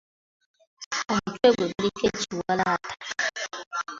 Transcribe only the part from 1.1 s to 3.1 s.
Omutwe gwe guliko ekiwalaata.